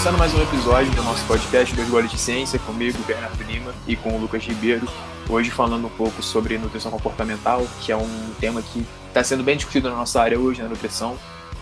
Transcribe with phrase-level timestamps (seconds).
[0.00, 3.94] Começando mais um episódio do nosso podcast Dois Goles de Ciência, comigo, Bernardo Lima, e
[3.94, 4.88] com o Lucas Ribeiro.
[5.28, 9.58] Hoje falando um pouco sobre nutrição comportamental, que é um tema que está sendo bem
[9.58, 11.16] discutido na nossa área hoje, na nutrição.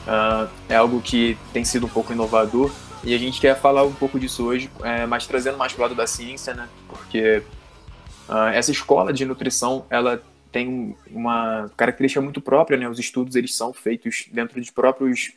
[0.06, 2.70] Uh, é algo que tem sido um pouco inovador
[3.02, 5.82] e a gente quer falar um pouco disso hoje, é, mas trazendo mais para o
[5.82, 6.68] lado da ciência, né?
[6.86, 7.42] Porque
[8.28, 12.88] uh, essa escola de nutrição, ela tem uma característica muito própria, né?
[12.88, 15.32] Os estudos eles são feitos dentro de próprios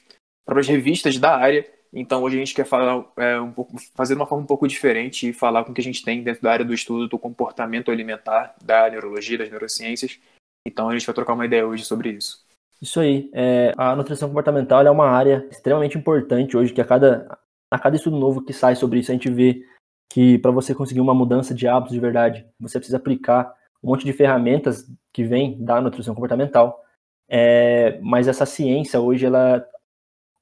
[0.45, 1.66] próprias revistas da área.
[1.94, 4.68] Então hoje a gente quer falar é, um pouco, fazer de uma forma um pouco
[4.68, 7.20] diferente e falar com o que a gente tem dentro da área do estudo do
[7.20, 10.20] comportamento alimentar, da neurologia, das neurociências.
[10.66, 12.45] Então a gente vai trocar uma ideia hoje sobre isso.
[12.81, 13.30] Isso aí.
[13.34, 17.38] É, a nutrição comportamental é uma área extremamente importante hoje, que a cada,
[17.70, 19.64] a cada estudo novo que sai sobre isso, a gente vê
[20.12, 23.53] que para você conseguir uma mudança de hábitos de verdade, você precisa aplicar
[23.84, 26.84] um monte de ferramentas que vem da nutrição comportamental.
[27.30, 29.66] É, mas essa ciência hoje, ela,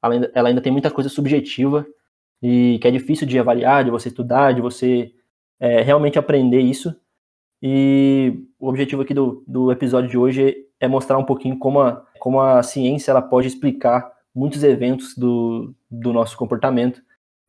[0.02, 1.86] ela ainda tem muita coisa subjetiva
[2.42, 5.14] e que é difícil de avaliar, de você estudar, de você
[5.59, 6.95] é, realmente aprender isso.
[7.61, 12.05] E o objetivo aqui do, do episódio de hoje é mostrar um pouquinho como a,
[12.20, 17.02] como a ciência ela pode explicar muitos eventos do, do nosso comportamento.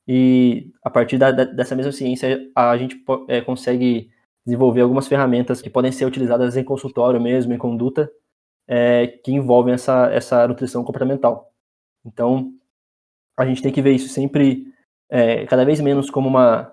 [0.08, 4.10] E a partir da, dessa mesma ciência, a gente é, consegue
[4.44, 8.10] desenvolver algumas ferramentas que podem ser utilizadas em consultório mesmo, em conduta,
[8.66, 11.49] é, que envolvem essa, essa nutrição comportamental.
[12.04, 12.52] Então,
[13.38, 14.66] a gente tem que ver isso sempre,
[15.08, 16.72] é, cada vez menos como uma,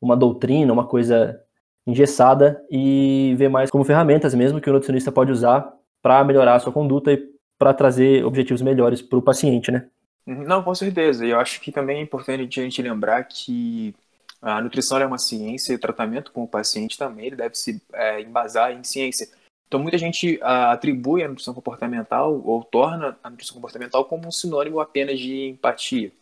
[0.00, 1.40] uma doutrina, uma coisa
[1.86, 6.60] engessada, e ver mais como ferramentas mesmo que o nutricionista pode usar para melhorar a
[6.60, 9.88] sua conduta e para trazer objetivos melhores para o paciente, né?
[10.26, 10.44] Uhum.
[10.44, 11.24] Não, com certeza.
[11.24, 13.94] E eu acho que também é importante a gente lembrar que
[14.42, 17.80] a nutrição é uma ciência e o tratamento com o paciente também ele deve se
[17.92, 19.28] é, embasar em ciência.
[19.66, 24.32] Então, muita gente a, atribui a nutrição comportamental ou torna a nutrição comportamental como um
[24.32, 26.12] sinônimo apenas de empatia.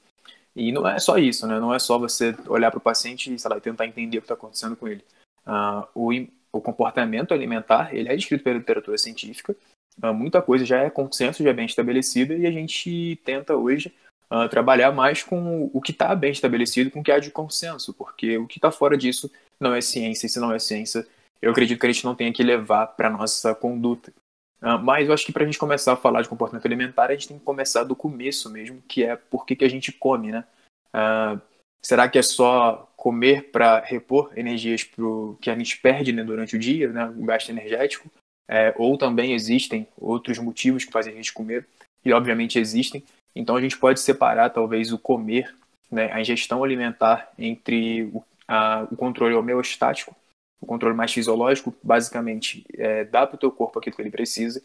[0.56, 1.59] E não é só isso, né?
[1.59, 4.27] Não é só você olhar para o paciente e, sei lá, tentar entender o que
[4.27, 5.04] está acontecendo com ele.
[5.47, 6.10] Uh, o,
[6.53, 9.54] o comportamento alimentar, ele é descrito pela literatura científica,
[10.03, 13.93] ah, muita coisa já é consenso, já é bem estabelecida, e a gente tenta hoje
[14.31, 17.93] uh, trabalhar mais com o que está bem estabelecido, com o que há de consenso,
[17.94, 21.06] porque o que está fora disso não é ciência, e se não é ciência,
[21.41, 24.12] eu acredito que a gente não tenha que levar para nossa conduta.
[24.62, 27.12] Uh, mas eu acho que para a gente começar a falar de comportamento alimentar, a
[27.12, 30.33] gente tem que começar do começo mesmo, que é por que, que a gente come,
[30.33, 30.45] né?
[30.95, 31.41] Uh,
[31.84, 36.56] será que é só comer para repor energias pro, que a gente perde né, durante
[36.56, 38.11] o dia, né, o gasto energético?
[38.49, 41.66] é, ou também existem outros motivos que fazem a gente comer,
[42.05, 43.03] e obviamente existem.
[43.34, 45.55] Então a gente pode separar talvez o comer,
[45.91, 50.15] né, a ingestão alimentar entre o, a, o controle homeostático,
[50.64, 54.62] o controle mais fisiológico, basicamente é, dá para o teu corpo aquilo que ele precisa,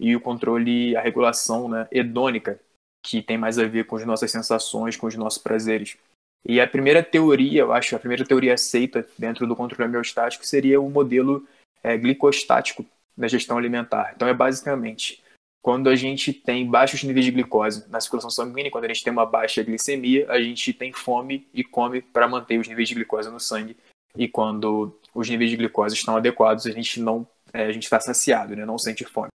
[0.00, 2.58] e o controle, a regulação né, hedônica,
[3.04, 5.98] que tem mais a ver com as nossas sensações, com os nossos prazeres.
[6.44, 10.80] E a primeira teoria, eu acho, a primeira teoria aceita dentro do controle homeostático seria
[10.80, 11.46] o modelo
[11.82, 14.12] é, glicostático, da gestão alimentar.
[14.16, 15.22] Então é basicamente
[15.60, 19.12] quando a gente tem baixos níveis de glicose na circulação sanguínea, quando a gente tem
[19.12, 23.30] uma baixa glicemia, a gente tem fome e come para manter os níveis de glicose
[23.30, 23.76] no sangue.
[24.16, 28.00] E quando os níveis de glicose estão adequados, a gente não é, a gente está
[28.00, 28.64] saciado, né?
[28.64, 29.28] não sente fome.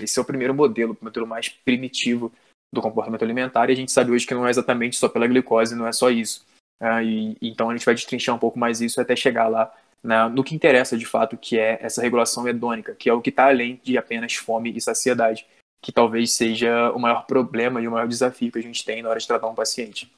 [0.00, 2.32] Esse é o primeiro modelo, o modelo mais primitivo
[2.72, 5.76] do comportamento alimentar, e a gente sabe hoje que não é exatamente só pela glicose,
[5.76, 6.44] não é só isso.
[6.82, 10.28] É, e, então a gente vai destrinchar um pouco mais isso até chegar lá né,
[10.28, 13.46] no que interessa de fato, que é essa regulação hedônica, que é o que está
[13.46, 15.46] além de apenas fome e saciedade,
[15.80, 19.08] que talvez seja o maior problema e o maior desafio que a gente tem na
[19.08, 20.12] hora de tratar um paciente.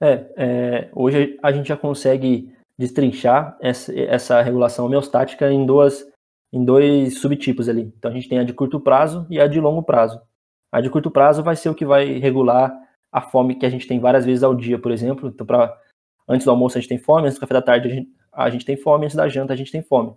[0.00, 6.06] É, é hoje a gente já consegue destrinchar essa, essa regulação homeostática em duas
[6.52, 7.92] em dois subtipos ali.
[7.98, 10.20] Então a gente tem a de curto prazo e a de longo prazo.
[10.72, 12.74] A de curto prazo vai ser o que vai regular
[13.12, 15.28] a fome que a gente tem várias vezes ao dia, por exemplo.
[15.28, 15.76] Então, para
[16.28, 18.50] antes do almoço a gente tem fome, antes do café da tarde a gente, a
[18.50, 20.14] gente tem fome, antes da janta a gente tem fome.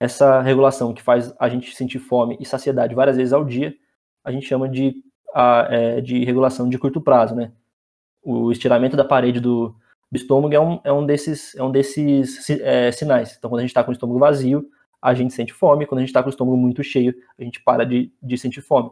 [0.00, 3.74] Essa regulação que faz a gente sentir fome e saciedade várias vezes ao dia,
[4.24, 5.02] a gente chama de,
[5.34, 7.52] a, é, de regulação de curto prazo, né?
[8.22, 9.74] O estiramento da parede do,
[10.10, 13.34] do estômago é um, é um desses, é um desses é, sinais.
[13.36, 14.68] Então, quando a gente está com o estômago vazio,
[15.00, 15.86] a gente sente fome.
[15.86, 18.60] Quando a gente está com o estômago muito cheio, a gente para de, de sentir
[18.60, 18.90] fome.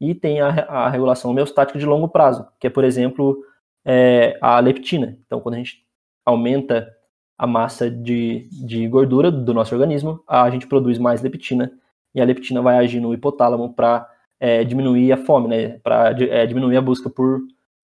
[0.00, 3.44] E tem a, a regulação homeostática de longo prazo, que é, por exemplo,
[3.84, 5.18] é, a leptina.
[5.26, 5.84] Então, quando a gente
[6.24, 6.92] aumenta
[7.38, 11.72] a massa de, de gordura do nosso organismo, a gente produz mais leptina
[12.14, 14.08] e a leptina vai agir no hipotálamo para
[14.38, 17.40] é, diminuir a fome, né, para é, diminuir a busca por,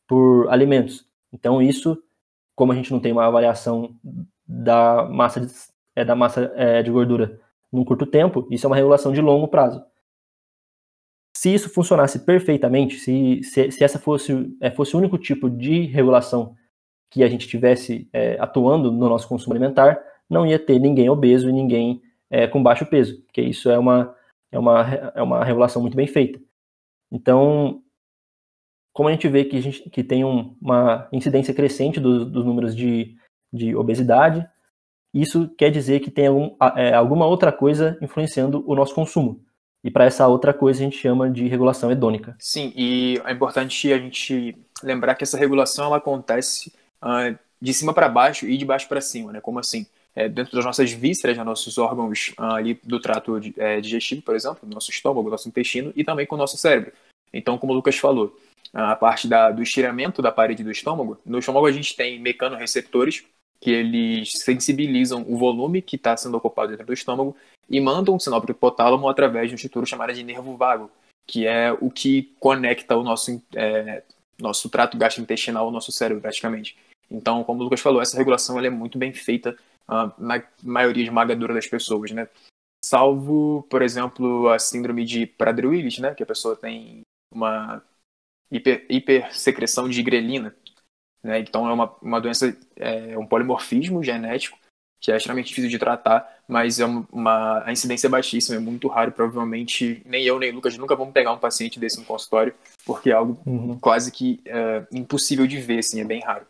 [0.07, 1.07] por alimentos.
[1.33, 2.01] Então isso,
[2.59, 3.95] como a gente não tem uma avaliação
[4.45, 5.53] da massa de,
[5.95, 7.41] é, da massa é, de gordura
[7.73, 9.81] num curto tempo, isso é uma regulação de longo prazo.
[11.37, 15.83] se isso funcionasse perfeitamente, se, se, se essa fosse, é, fosse o único tipo de
[15.83, 16.57] regulação
[17.11, 21.49] que a gente tivesse é, atuando no nosso consumo alimentar, não ia ter ninguém obeso
[21.49, 24.17] e ninguém é, com baixo peso, porque isso é uma,
[24.51, 24.83] é, uma,
[25.15, 26.41] é uma regulação muito bem feita.
[27.11, 27.83] Então,
[28.99, 32.45] como a gente vê que, a gente, que tem um, uma incidência crescente do, dos
[32.45, 33.17] números de,
[33.53, 34.45] de obesidade,
[35.15, 39.41] isso quer dizer que tem algum, é, alguma outra coisa influenciando o nosso consumo.
[39.85, 42.35] E para essa outra coisa a gente chama de regulação hedônica.
[42.41, 47.95] Sim, e é importante a gente lembrar que essa regulação ela acontece uh, de cima
[47.95, 49.41] para baixo e de baixo para cima, né?
[49.41, 49.87] Como assim?
[50.13, 54.35] É, dentro das nossas vísceras, né, nossos órgãos uh, ali do trato é, digestivo, por
[54.35, 56.91] exemplo, do nosso estômago, do nosso intestino e também com o nosso cérebro.
[57.33, 58.37] Então, como o Lucas falou,
[58.73, 63.25] a parte da, do estiramento da parede do estômago, no estômago a gente tem mecanorreceptores
[63.61, 67.37] que eles sensibilizam o volume que está sendo ocupado dentro do estômago
[67.69, 70.91] e mandam um sinal para o hipotálamo através de um estrutura chamada de nervo vago,
[71.27, 74.03] que é o que conecta o nosso, é,
[74.41, 76.77] nosso trato gastrointestinal ao nosso cérebro, praticamente.
[77.11, 79.57] Então, como o Lucas falou, essa regulação é muito bem feita
[79.89, 82.29] uh, na maioria esmagadora das pessoas, né?
[82.85, 86.15] Salvo, por exemplo, a síndrome de Prader-Willis, né?
[86.15, 87.01] Que a pessoa tem
[87.33, 87.83] uma
[88.51, 90.55] hiper, hipersecreção de grelina,
[91.23, 91.41] né?
[91.41, 94.59] Então é uma, uma doença, é um polimorfismo genético
[95.01, 98.89] que é extremamente difícil de tratar, mas é uma, a incidência é baixíssima, é muito
[98.89, 102.55] raro, provavelmente nem eu nem Lucas nunca vamos pegar um paciente desse no consultório,
[102.85, 103.79] porque é algo uhum.
[103.79, 106.45] quase que uh, impossível de ver, assim, é bem raro.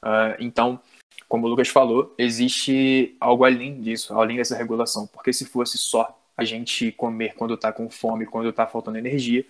[0.00, 0.80] Uh, então,
[1.28, 6.16] como o Lucas falou, existe algo além disso, além dessa regulação, porque se fosse só
[6.36, 9.44] a gente comer quando está com fome, quando está faltando energia,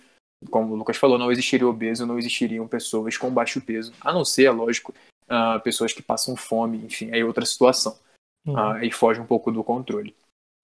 [0.49, 4.23] como o Lucas falou, não existiria obeso, não existiriam pessoas com baixo peso, a não
[4.23, 4.93] ser, é lógico,
[5.25, 7.97] uh, pessoas que passam fome, enfim, é outra situação
[8.45, 8.53] uhum.
[8.53, 10.15] uh, e foge um pouco do controle.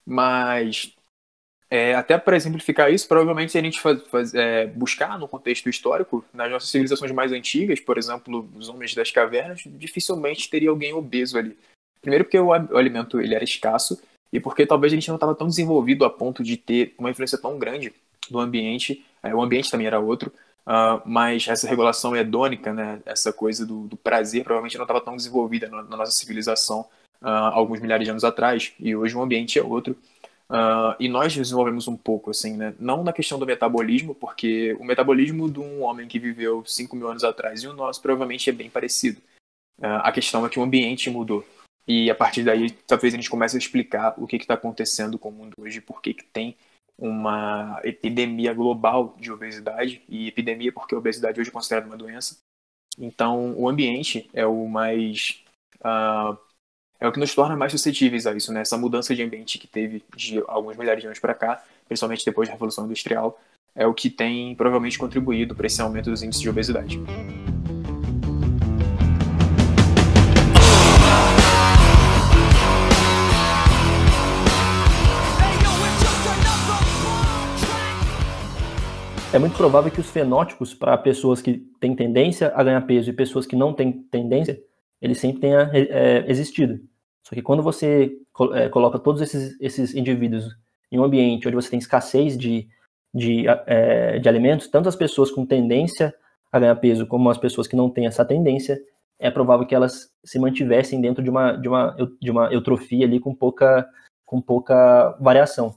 [0.06, 0.94] Mas,
[1.70, 5.68] é, até para exemplificar isso, provavelmente se a gente faz, faz, é, buscar no contexto
[5.68, 10.94] histórico, nas nossas civilizações mais antigas, por exemplo, os homens das cavernas, dificilmente teria alguém
[10.94, 11.58] obeso ali.
[12.02, 14.02] Primeiro porque o, o alimento ele era escasso
[14.32, 17.38] e porque talvez a gente não estava tão desenvolvido a ponto de ter uma influência
[17.38, 17.94] tão grande
[18.30, 19.06] do ambiente.
[19.24, 20.32] É, o ambiente também era outro,
[20.68, 25.16] Uh, mas essa regulação hedônica, né, essa coisa do, do prazer, provavelmente não estava tão
[25.16, 26.88] desenvolvida na, na, nossa civilização
[27.22, 29.96] uh, alguns milhares de anos atrás, e hoje o ambiente é outro.
[30.50, 32.74] Uh, e nós desenvolvemos um pouco, assim, né?
[32.80, 37.10] Não na questão do metabolismo, porque o metabolismo de um homem que viveu 5 mil
[37.10, 39.20] anos atrás e o nosso provavelmente é bem parecido.
[39.80, 41.46] Uh, a questão é que o ambiente mudou.
[41.88, 45.30] E a partir daí, talvez a gente comece a explicar o que está acontecendo com
[45.30, 46.56] o mundo hoje, por que tem
[46.98, 52.38] uma epidemia global de obesidade, e epidemia porque a obesidade hoje é considerada uma doença.
[52.98, 55.44] Então, o ambiente é o mais
[55.82, 56.38] uh,
[57.00, 58.62] é o que nos torna mais suscetíveis a isso, né?
[58.62, 62.48] Essa mudança de ambiente que teve de alguns milhares de anos para cá, principalmente depois
[62.48, 63.40] da Revolução Industrial,
[63.76, 67.00] é o que tem provavelmente contribuído para esse aumento dos índices de obesidade.
[79.36, 83.14] É muito provável que os fenótipos para pessoas que têm tendência a ganhar peso e
[83.14, 84.58] pessoas que não têm tendência,
[85.02, 86.80] eles sempre tenha é, existido.
[87.22, 88.18] Só que quando você
[88.54, 90.48] é, coloca todos esses, esses indivíduos
[90.90, 92.70] em um ambiente onde você tem escassez de,
[93.14, 96.16] de, é, de alimentos, tanto as pessoas com tendência
[96.50, 98.80] a ganhar peso como as pessoas que não têm essa tendência,
[99.20, 103.20] é provável que elas se mantivessem dentro de uma, de uma, de uma eutrofia ali
[103.20, 103.86] com pouca,
[104.26, 105.76] com pouca variação.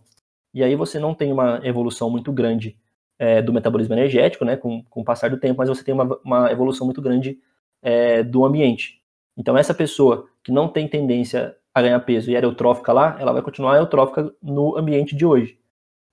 [0.54, 2.78] E aí você não tem uma evolução muito grande
[3.18, 6.18] é, do metabolismo energético, né, com, com o passar do tempo, mas você tem uma,
[6.25, 7.38] uma evolução muito grande
[7.82, 9.00] é, do ambiente.
[9.37, 13.32] Então, essa pessoa que não tem tendência a ganhar peso e era eutrófica lá, ela
[13.32, 15.58] vai continuar eutrófica no ambiente de hoje.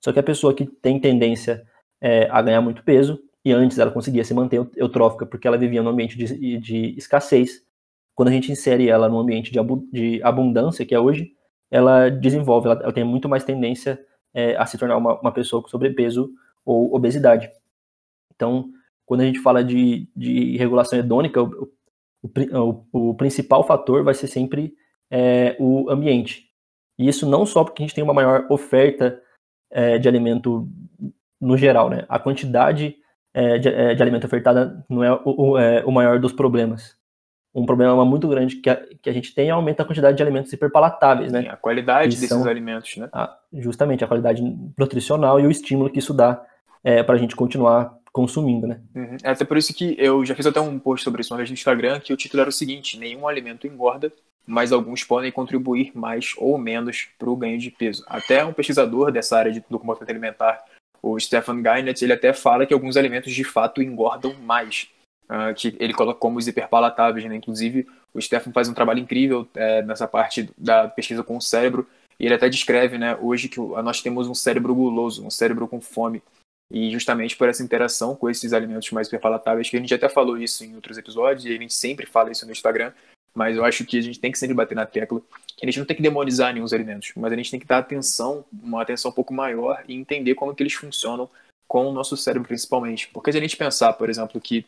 [0.03, 1.65] Só que a pessoa que tem tendência
[2.01, 5.81] é, a ganhar muito peso, e antes ela conseguia se manter eutrófica porque ela vivia
[5.81, 7.63] num ambiente de, de escassez,
[8.15, 9.59] quando a gente insere ela num ambiente de,
[9.91, 11.31] de abundância, que é hoje,
[11.69, 13.99] ela desenvolve, ela, ela tem muito mais tendência
[14.33, 16.29] é, a se tornar uma, uma pessoa com sobrepeso
[16.65, 17.49] ou obesidade.
[18.33, 18.69] Então,
[19.05, 21.69] quando a gente fala de, de regulação hedônica, o,
[22.23, 24.73] o, o, principal fator vai ser sempre
[25.11, 26.49] é, o ambiente.
[26.97, 29.21] E isso não só porque a gente tem uma maior oferta
[29.71, 30.67] é, de alimento
[31.39, 32.05] no geral, né?
[32.09, 32.95] A quantidade
[33.33, 36.95] é, de, é, de, alimento ofertada não é o, o, é o, maior dos problemas.
[37.53, 40.23] Um problema muito grande que a, que a gente tem é aumento da quantidade de
[40.23, 41.41] alimentos hiperpalatáveis, né?
[41.41, 43.09] Sim, a qualidade desses são, alimentos, né?
[43.13, 44.41] A, justamente, a qualidade
[44.77, 46.43] nutricional e o estímulo que isso dá
[46.85, 48.79] é, para a gente continuar consumindo, né?
[48.95, 49.17] Uhum.
[49.23, 51.49] É até por isso que eu já fiz até um post sobre isso uma vez
[51.49, 54.13] no Instagram, que o título era o seguinte: nenhum alimento engorda,
[54.45, 58.05] mas alguns podem contribuir mais ou menos para o ganho de peso.
[58.07, 60.63] Até um pesquisador dessa área de, do comportamento alimentar,
[61.01, 64.87] o Stefan Geinert, ele até fala que alguns alimentos de fato engordam mais,
[65.25, 67.35] uh, que ele coloca como os hiperpalatáveis, né?
[67.35, 71.87] Inclusive, o Stefan faz um trabalho incrível é, nessa parte da pesquisa com o cérebro,
[72.17, 75.81] e ele até descreve, né, hoje que nós temos um cérebro guloso, um cérebro com
[75.81, 76.23] fome,
[76.71, 80.37] e justamente por essa interação com esses alimentos mais hiperpalatáveis, que a gente até falou
[80.37, 82.91] isso em outros episódios, e a gente sempre fala isso no Instagram,
[83.33, 85.21] mas eu acho que a gente tem que sempre bater na tecla
[85.57, 87.77] que a gente não tem que demonizar nenhum alimentos, mas a gente tem que dar
[87.77, 91.29] atenção, uma atenção um pouco maior e entender como que eles funcionam
[91.67, 93.09] com o nosso cérebro principalmente.
[93.09, 94.65] Porque se a gente pensar, por exemplo, que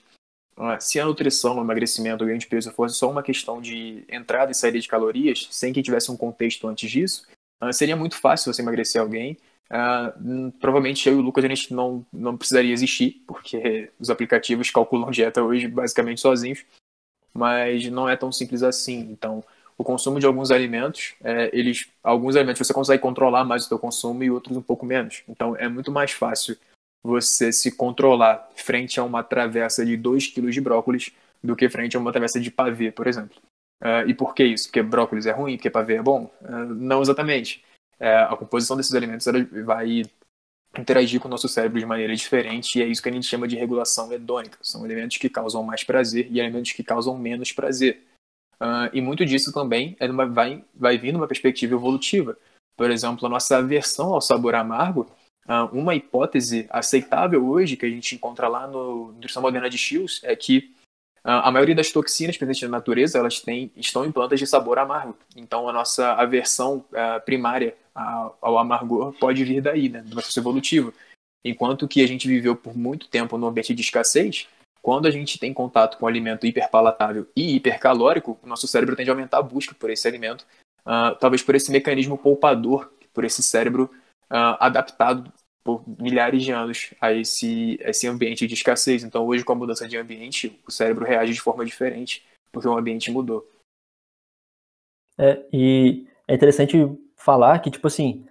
[0.58, 4.04] ah, se a nutrição, o emagrecimento, o ganho de peso fosse só uma questão de
[4.10, 7.28] entrada e saída de calorias, sem que tivesse um contexto antes disso,
[7.62, 9.38] ah, seria muito fácil você emagrecer alguém.
[9.70, 14.72] Uh, provavelmente eu e o Lucas a gente não, não precisaria existir, porque os aplicativos
[14.72, 16.64] calculam dieta hoje basicamente sozinhos
[17.38, 19.00] mas não é tão simples assim.
[19.12, 19.44] Então,
[19.78, 23.78] o consumo de alguns alimentos, é, eles, alguns alimentos você consegue controlar mais o seu
[23.78, 25.22] consumo e outros um pouco menos.
[25.30, 26.58] Então, é muito mais fácil
[27.04, 31.12] você se controlar frente a uma travessa de 2 kg de brócolis
[31.44, 33.38] do que frente a uma travessa de pavê, por exemplo.
[33.84, 34.66] Uh, e por que isso?
[34.66, 36.32] Porque brócolis é ruim, porque pavê é bom?
[36.42, 37.64] Uh, não exatamente.
[38.00, 39.26] Uh, a composição desses alimentos
[39.66, 40.04] vai
[40.78, 43.48] interagir com o nosso cérebro de maneira diferente e é isso que a gente chama
[43.48, 44.58] de regulação hedônica.
[44.62, 48.04] São elementos que causam mais prazer e elementos que causam menos prazer.
[48.60, 52.38] Uh, e muito disso também é vai, vai vir numa perspectiva evolutiva.
[52.76, 55.08] Por exemplo, a nossa aversão ao sabor amargo,
[55.48, 60.22] uh, uma hipótese aceitável hoje que a gente encontra lá no Nutrição Moderna de Shields
[60.24, 60.74] é que
[61.24, 64.80] uh, a maioria das toxinas presentes na natureza elas têm, estão em plantas de sabor
[64.80, 65.18] amargo.
[65.36, 66.86] Então a nossa aversão
[67.26, 70.94] primária ao amargor pode vir daí, né, do processo evolutivo.
[71.44, 74.48] Enquanto que a gente viveu por muito tempo no ambiente de escassez,
[74.82, 79.10] quando a gente tem contato com um alimento hiperpalatável e hipercalórico, o nosso cérebro tende
[79.10, 80.46] a aumentar a busca por esse alimento,
[80.86, 83.90] uh, talvez por esse mecanismo poupador, por esse cérebro
[84.32, 85.32] uh, adaptado
[85.64, 89.04] por milhares de anos a esse, a esse ambiente de escassez.
[89.04, 92.78] Então, hoje, com a mudança de ambiente, o cérebro reage de forma diferente, porque o
[92.78, 93.46] ambiente mudou.
[95.18, 96.78] É, e é interessante
[97.28, 98.26] falar que, tipo assim,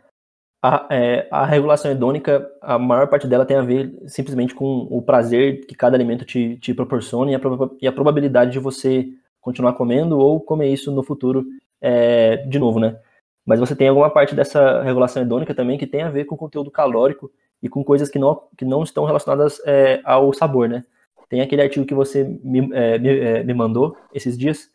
[0.62, 5.02] a, é, a regulação hedônica, a maior parte dela tem a ver simplesmente com o
[5.02, 7.40] prazer que cada alimento te, te proporciona e a,
[7.82, 9.06] e a probabilidade de você
[9.38, 11.44] continuar comendo ou comer isso no futuro
[11.78, 12.98] é, de novo, né?
[13.44, 16.70] Mas você tem alguma parte dessa regulação hedônica também que tem a ver com conteúdo
[16.70, 17.30] calórico
[17.62, 20.84] e com coisas que não, que não estão relacionadas é, ao sabor, né?
[21.28, 24.70] Tem aquele artigo que você me, é, me, é, me mandou esses dias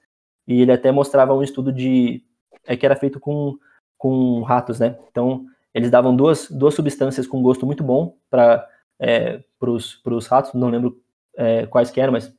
[0.47, 2.23] e ele até mostrava um estudo de
[2.67, 3.57] é que era feito com
[4.01, 4.98] com ratos, né?
[5.12, 8.67] Então, eles davam duas, duas substâncias com gosto muito bom para
[9.00, 11.00] é, os ratos, não lembro
[11.38, 12.36] é, quais que eram, mas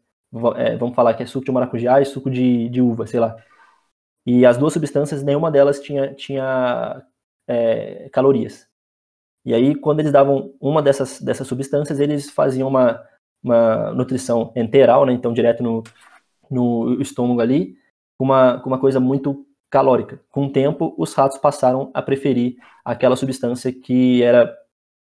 [0.57, 3.37] é, vamos falar que é suco de maracujá e suco de, de uva, sei lá.
[4.27, 7.01] E as duas substâncias, nenhuma delas tinha, tinha
[7.47, 8.67] é, calorias.
[9.45, 13.01] E aí, quando eles davam uma dessas, dessas substâncias, eles faziam uma,
[13.41, 15.13] uma nutrição enteral, né?
[15.13, 15.85] Então, direto no,
[16.51, 17.77] no estômago ali,
[18.19, 20.21] com uma, com uma coisa muito calórica.
[20.31, 24.55] Com o tempo, os ratos passaram a preferir aquela substância que era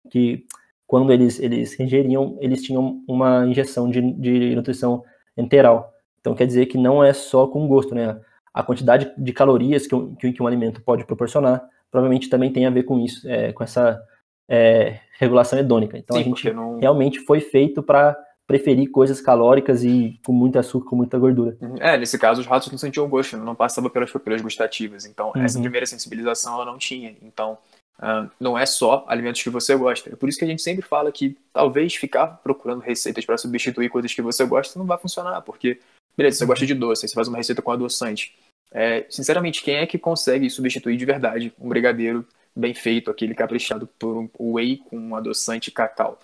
[0.10, 0.43] que
[0.88, 5.03] quando eles eles ingeriam, eles tinham uma injeção de, de nutrição
[5.38, 5.93] enteral.
[6.19, 8.19] Então quer dizer que não é só com gosto, né?
[8.51, 12.72] A quantidade de calorias que um, que um alimento pode proporcionar provavelmente também tem a
[12.72, 14.01] ver com isso, é, com essa
[14.50, 15.95] é, regulação hedônica.
[15.95, 16.79] Então Sim, a gente não...
[16.79, 18.17] realmente foi feito para
[18.48, 21.58] preferir coisas calóricas e com muito açúcar, com muita gordura.
[21.60, 21.78] Uhum.
[21.80, 25.06] É, nesse caso os ratos não sentiam gosto, não passava pelas papilas gustativas.
[25.06, 25.44] Então, uhum.
[25.44, 27.16] essa primeira sensibilização ela não tinha.
[27.24, 27.58] Então,
[28.00, 30.12] uh, não é só alimentos que você gosta.
[30.12, 33.90] É por isso que a gente sempre fala que talvez ficar procurando receitas para substituir
[33.90, 35.80] coisas que você gosta não vai funcionar, porque,
[36.16, 38.36] beleza, você gosta de doce, você faz uma receita com adoçante.
[38.72, 42.25] É, sinceramente, quem é que consegue substituir de verdade um brigadeiro
[42.56, 46.20] bem feito, aquele caprichado por um whey com um adoçante cacau?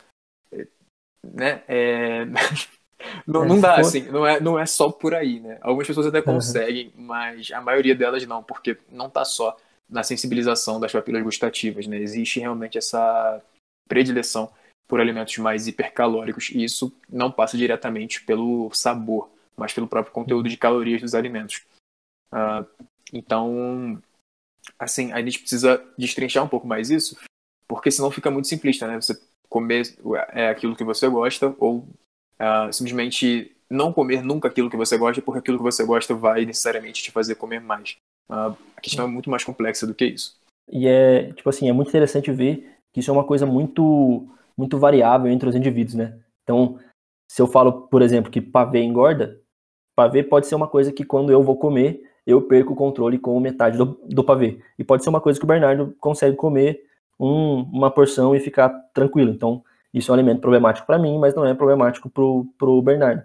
[1.24, 1.64] Né?
[1.68, 2.26] É...
[3.26, 3.82] não, é, não dá, for...
[3.82, 5.58] assim, não é, não é só por aí, né?
[5.62, 7.04] Algumas pessoas até conseguem, uhum.
[7.06, 9.58] mas a maioria delas não, porque não tá só
[9.90, 11.98] na sensibilização das papilas gustativas, né?
[11.98, 13.42] Existe realmente essa
[13.88, 14.52] predileção
[14.88, 20.50] por alimentos mais hipercalóricos e isso não passa diretamente pelo sabor, mas pelo próprio conteúdo
[20.50, 21.64] de calorias dos alimentos.
[22.34, 22.66] Uh,
[23.14, 24.02] então,
[24.80, 27.18] assim, a gente precisa destrinchar um pouco mais isso,
[27.68, 29.00] porque senão fica muito simplista, né?
[29.00, 29.20] Você
[29.52, 29.84] comer
[30.30, 31.80] é, aquilo que você gosta ou
[32.40, 36.46] uh, simplesmente não comer nunca aquilo que você gosta, porque aquilo que você gosta vai
[36.46, 37.98] necessariamente te fazer comer mais.
[38.30, 40.40] Uh, a questão é muito mais complexa do que isso.
[40.70, 44.26] E é, tipo assim, é muito interessante ver que isso é uma coisa muito,
[44.58, 46.18] muito variável entre os indivíduos, né?
[46.44, 46.80] Então,
[47.30, 49.38] se eu falo, por exemplo, que pavê engorda,
[49.98, 53.38] pavê pode ser uma coisa que quando eu vou comer, eu perco o controle com
[53.40, 54.62] metade do, do pavê.
[54.80, 56.82] E pode ser uma coisa que o Bernardo consegue comer
[57.22, 59.32] um, uma porção e ficar tranquilo.
[59.32, 59.64] Então,
[59.94, 62.24] isso é um alimento problemático para mim, mas não é problemático para
[62.70, 63.24] o Bernardo.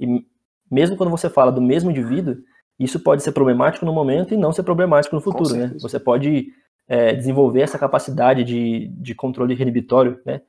[0.00, 0.26] E
[0.70, 2.36] mesmo quando você fala do mesmo indivíduo,
[2.78, 5.72] isso pode ser problemático no momento e não ser problemático no futuro, né?
[5.80, 6.52] Você pode
[6.88, 10.40] é, desenvolver essa capacidade de, de controle inibitório, né?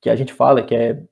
[0.00, 1.02] Que a gente fala que é...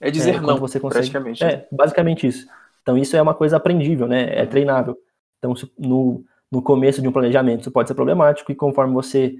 [0.00, 1.44] É dizer é, não, você consegue, praticamente.
[1.44, 2.46] É, basicamente isso.
[2.80, 4.36] Então isso é uma coisa aprendível, né?
[4.36, 4.96] É treinável.
[5.38, 9.36] Então no, no começo de um planejamento isso pode ser problemático e conforme você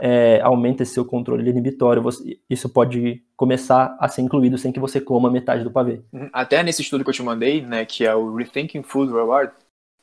[0.00, 5.00] é, aumenta seu controle inibitório, você, isso pode começar a ser incluído sem que você
[5.00, 6.00] coma metade do pavê.
[6.12, 6.28] Uhum.
[6.32, 9.52] Até nesse estudo que eu te mandei, né, que é o Rethinking Food Reward,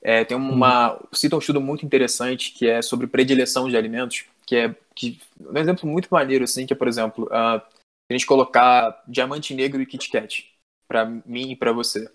[0.02, 1.00] é, tem uma uhum.
[1.12, 5.58] cita um estudo muito interessante que é sobre predileção de alimentos, que é que, um
[5.58, 9.86] exemplo muito maneiro assim, que é por exemplo, uh, a gente colocar diamante negro e
[9.86, 10.50] Kit Kat
[10.88, 12.06] para mim e para você.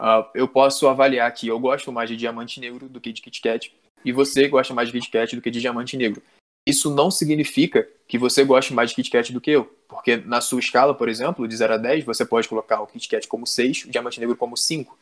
[0.00, 3.40] Uh, eu posso avaliar que eu gosto mais de diamante negro do que de Kit
[3.40, 3.74] Kat
[4.04, 6.22] e você gosta mais de Kit Kat do que de diamante negro
[6.66, 9.64] isso não significa que você goste mais de Kit Kat do que eu.
[9.88, 13.08] Porque na sua escala, por exemplo, de 0 a 10, você pode colocar o Kit
[13.08, 14.92] Kat como 6, o Diamante Negro como 5.
[14.92, 14.96] Uh,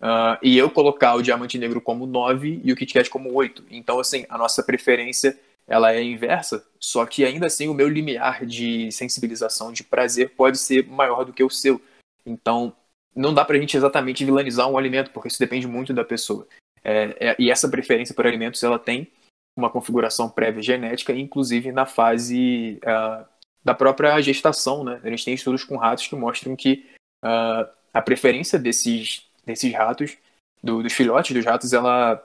[0.00, 3.64] ah, e eu colocar o Diamante Negro como 9 e o Kit Kat como 8.
[3.70, 8.44] Então, assim, a nossa preferência ela é inversa, só que ainda assim o meu limiar
[8.44, 11.80] de sensibilização, de prazer, pode ser maior do que o seu.
[12.26, 12.74] Então,
[13.14, 16.46] não dá pra gente exatamente vilanizar um alimento, porque isso depende muito da pessoa.
[16.84, 19.08] É, é, e essa preferência por alimentos, ela tem
[19.56, 23.26] uma configuração prévia genética, inclusive na fase uh,
[23.64, 24.82] da própria gestação.
[24.82, 25.00] Né?
[25.02, 26.86] A gente tem estudos com ratos que mostram que
[27.24, 30.16] uh, a preferência desses, desses ratos,
[30.62, 32.22] do, dos filhotes dos ratos, ela,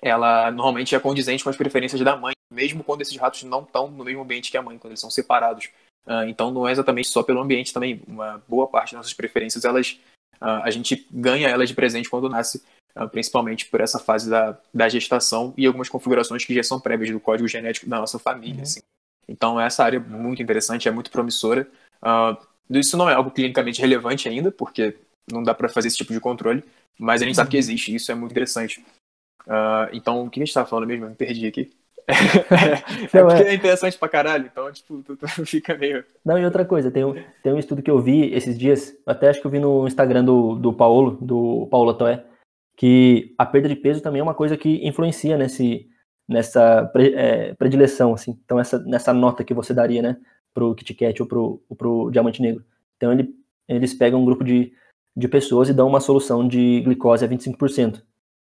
[0.00, 3.90] ela normalmente é condizente com as preferências da mãe, mesmo quando esses ratos não estão
[3.90, 5.66] no mesmo ambiente que a mãe, quando eles são separados.
[6.06, 8.00] Uh, então não é exatamente só pelo ambiente também.
[8.06, 9.98] Uma boa parte das nossas preferências, elas,
[10.40, 12.62] a gente ganha elas de presente quando nasce
[13.06, 17.20] principalmente por essa fase da, da gestação e algumas configurações que já são prévias do
[17.20, 18.56] código genético da nossa família.
[18.56, 18.62] Uhum.
[18.62, 18.80] Assim.
[19.28, 21.68] Então, essa área é muito interessante, é muito promissora.
[22.02, 22.36] Uh,
[22.70, 24.96] isso não é algo clinicamente relevante ainda, porque
[25.30, 26.64] não dá para fazer esse tipo de controle,
[26.98, 27.60] mas a gente sabe que uhum.
[27.60, 28.84] existe, e isso é muito interessante.
[29.46, 31.04] Uh, então, o que a gente estava falando mesmo?
[31.04, 31.70] Eu me perdi aqui.
[32.08, 36.02] é, porque é interessante pra caralho, então, tipo, tu, tu, fica meio.
[36.24, 39.28] Não, e outra coisa, tem um, tem um estudo que eu vi esses dias, até
[39.28, 42.24] acho que eu vi no Instagram do, do Paulo, do Paulo Toé,
[42.78, 45.88] que a perda de peso também é uma coisa que influencia nesse,
[46.28, 48.38] nessa pre, é, predileção, assim.
[48.44, 50.16] Então, essa, nessa nota que você daria, né,
[50.54, 52.64] pro Kit Kat ou pro, ou pro Diamante Negro.
[52.96, 53.34] Então, ele,
[53.66, 54.72] eles pegam um grupo de,
[55.16, 58.00] de pessoas e dão uma solução de glicose a 25%.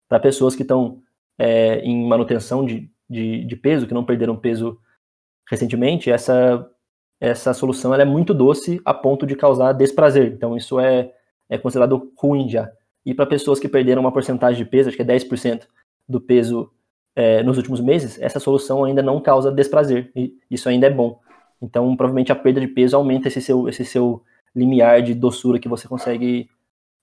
[0.10, 1.02] Para pessoas que estão
[1.39, 4.78] é, em manutenção de, de, de, peso, que não perderam peso
[5.50, 6.69] recentemente, essa,
[7.21, 10.34] essa solução é muito doce a ponto de causar desprazer.
[10.34, 11.13] Então, isso é,
[11.48, 12.69] é considerado ruim já.
[13.06, 15.68] E para pessoas que perderam uma porcentagem de peso, acho que é 10%
[16.08, 16.72] do peso
[17.15, 20.12] é, nos últimos meses, essa solução ainda não causa desprazer.
[20.15, 21.20] E isso ainda é bom.
[21.62, 24.24] Então, provavelmente a perda de peso aumenta esse seu, esse seu
[24.56, 26.50] limiar de doçura que você consegue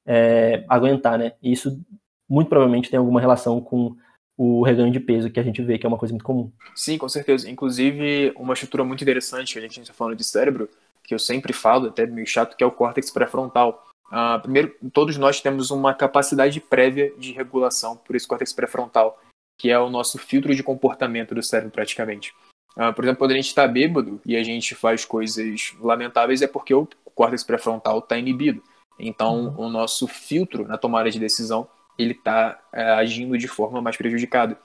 [0.06, 1.32] é, aguentar, né?
[1.42, 1.80] E isso
[2.28, 3.96] muito provavelmente tem alguma relação com
[4.36, 6.50] o reganho de peso que a gente vê que é uma coisa muito comum.
[6.74, 7.50] Sim, com certeza.
[7.50, 10.68] Inclusive, uma estrutura muito interessante, a gente está falando de cérebro,
[11.04, 13.86] que eu sempre falo, até meio chato, que é o córtex pré-frontal.
[14.12, 19.18] Uh, primeiro, todos nós temos uma capacidade prévia de regulação por esse córtex pré-frontal,
[19.58, 22.34] que é o nosso filtro de comportamento do cérebro, praticamente.
[22.76, 26.46] Uh, por exemplo, quando a gente está bêbado e a gente faz coisas lamentáveis, é
[26.46, 28.62] porque o córtex pré-frontal está inibido.
[28.98, 29.66] Então, uhum.
[29.66, 31.66] o nosso filtro na tomada de decisão
[31.98, 34.58] ele está é, agindo de forma mais prejudicada.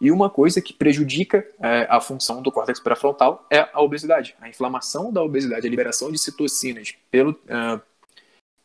[0.00, 4.36] E uma coisa que prejudica é, a função do córtex pré-frontal é a obesidade.
[4.40, 7.80] A inflamação da obesidade, a liberação de citocinas pelo, uh,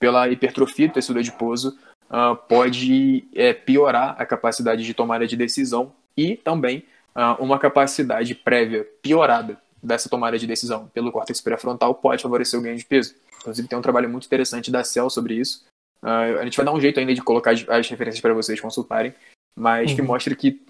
[0.04, 1.78] pela hipertrofia do tecido adiposo,
[2.10, 6.84] uh, pode é, piorar a capacidade de tomada de decisão e também
[7.16, 12.63] uh, uma capacidade prévia piorada dessa tomada de decisão pelo córtex pré-frontal pode favorecer o
[12.63, 13.16] ganho de peso.
[13.39, 15.63] Inclusive, tem um trabalho muito interessante da CEL sobre isso.
[16.02, 18.60] Uh, a gente vai dar um jeito ainda de colocar as, as referências para vocês
[18.60, 19.13] consultarem,
[19.56, 19.96] mas uhum.
[19.96, 20.62] que mostra que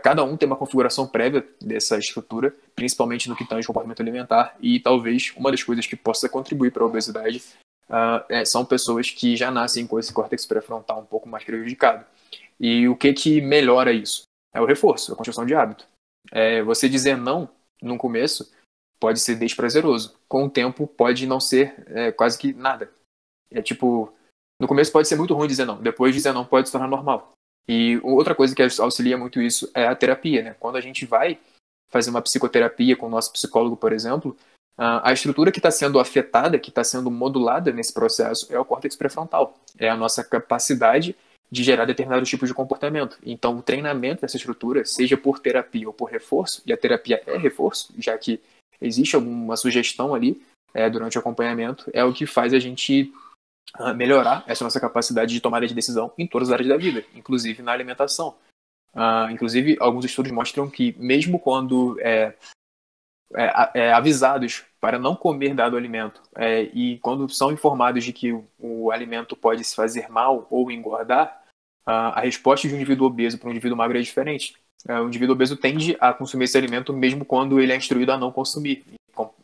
[0.00, 4.78] cada um tem uma configuração prévia dessa estrutura, principalmente no que tange comportamento alimentar, e
[4.78, 7.42] talvez uma das coisas que possa contribuir para a obesidade
[7.92, 12.04] uh, é, são pessoas que já nascem com esse córtex pré-frontal um pouco mais prejudicado.
[12.58, 14.22] E o que que melhora isso?
[14.54, 15.86] É o reforço, a construção de hábito.
[16.30, 17.48] É, você dizer não
[17.82, 18.50] no começo
[18.98, 20.16] pode ser desprazeroso.
[20.28, 22.90] Com o tempo pode não ser é, quase que nada.
[23.50, 24.12] É tipo,
[24.60, 27.32] no começo pode ser muito ruim dizer não, depois dizer não pode se tornar normal.
[27.68, 30.56] E outra coisa que auxilia muito isso é a terapia, né?
[30.58, 31.38] Quando a gente vai
[31.90, 34.36] fazer uma psicoterapia com o nosso psicólogo, por exemplo,
[34.76, 38.96] a estrutura que está sendo afetada, que está sendo modulada nesse processo, é o córtex
[38.96, 39.54] pré-frontal.
[39.78, 41.14] É a nossa capacidade
[41.50, 43.18] de gerar determinados tipos de comportamento.
[43.22, 47.36] Então, o treinamento dessa estrutura, seja por terapia ou por reforço, e a terapia é
[47.36, 48.40] reforço, já que
[48.80, 53.12] existe alguma sugestão ali é, durante o acompanhamento, é o que faz a gente
[53.78, 57.04] uh, melhorar essa nossa capacidade de tomada de decisão em todas as áreas da vida,
[57.14, 58.34] inclusive na alimentação.
[58.94, 62.34] Uh, inclusive, alguns estudos mostram que, mesmo quando é,
[63.34, 68.32] é, é, avisados para não comer dado alimento é, e quando são informados de que
[68.32, 71.42] o, o, alimento pode se fazer mal ou engordar,
[71.86, 74.54] uh, a resposta de um indivíduo obeso para um indivíduo magro é diferente.
[74.86, 78.18] Uh, o indivíduo obeso tende a consumir esse alimento mesmo quando ele é instruído a
[78.18, 78.84] não consumir.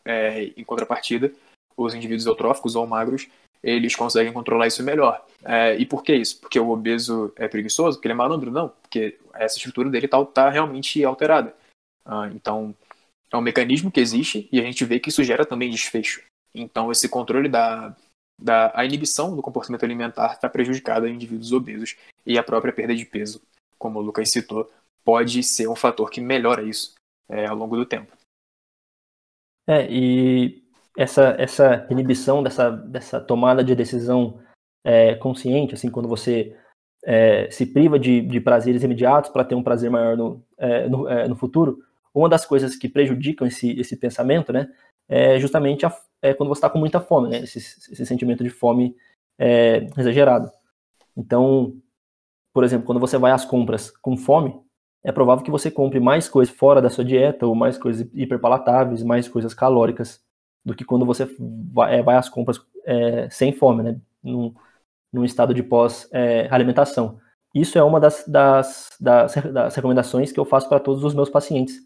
[0.04, 1.30] É, em contrapartida,
[1.76, 3.28] os indivíduos eutróficos ou magros
[3.62, 5.24] eles conseguem controlar isso melhor.
[5.44, 6.40] É, e por que isso?
[6.40, 7.98] Porque o obeso é preguiçoso?
[7.98, 8.50] Porque ele é malandro?
[8.50, 11.54] Não, porque essa estrutura dele está tá realmente alterada.
[12.04, 12.74] Ah, então,
[13.32, 16.22] é um mecanismo que existe e a gente vê que isso gera também desfecho.
[16.54, 17.94] Então, esse controle da,
[18.40, 22.94] da a inibição do comportamento alimentar está prejudicada em indivíduos obesos e a própria perda
[22.94, 23.40] de peso,
[23.78, 24.70] como o Lucas citou,
[25.04, 26.94] pode ser um fator que melhora isso
[27.28, 28.16] é, ao longo do tempo.
[29.66, 30.62] É, e
[30.96, 34.40] essa, essa inibição dessa, dessa tomada de decisão
[34.82, 36.56] é, consciente, assim, quando você
[37.04, 41.08] é, se priva de, de prazeres imediatos para ter um prazer maior no, é, no,
[41.08, 41.84] é, no, futuro,
[42.18, 44.68] uma das coisas que prejudicam esse, esse pensamento, né,
[45.08, 48.50] é justamente a, é quando você está com muita fome, né, esse, esse sentimento de
[48.50, 48.96] fome
[49.38, 50.50] é, exagerado.
[51.16, 51.74] Então,
[52.52, 54.60] por exemplo, quando você vai às compras com fome,
[55.02, 59.02] é provável que você compre mais coisas fora da sua dieta, ou mais coisas hiperpalatáveis,
[59.02, 60.20] mais coisas calóricas,
[60.64, 61.28] do que quando você
[61.72, 64.00] vai, é, vai às compras é, sem fome, né?
[64.22, 64.52] Num,
[65.12, 67.18] num estado de pós-alimentação.
[67.54, 71.30] Isso é uma das, das, das, das, recomendações que eu faço para todos os meus
[71.30, 71.76] pacientes,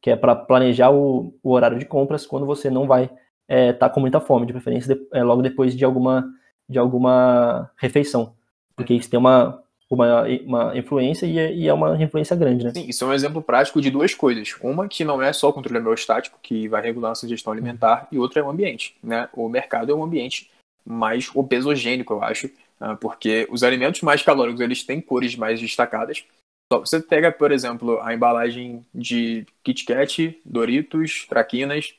[0.00, 3.16] que é para planejar o, o, horário de compras quando você não vai estar
[3.48, 6.28] é, tá com muita fome, de preferência de, é, logo depois de alguma,
[6.68, 8.34] de alguma refeição,
[8.76, 12.72] porque isso tem uma, uma, uma influência e é, e é, uma influência grande, né?
[12.74, 14.54] Sim, isso é um exemplo prático de duas coisas.
[14.62, 18.18] Uma que não é só o controle homeostático, que vai regular a sugestão alimentar, e
[18.18, 19.28] outra é o ambiente, né?
[19.32, 20.50] O mercado é um ambiente
[20.84, 26.24] mais obesogênico, eu acho, ah, porque os alimentos mais calóricos, eles têm cores mais destacadas.
[26.70, 31.94] Você pega, por exemplo, a embalagem de Kit Kat, Doritos, Traquinas,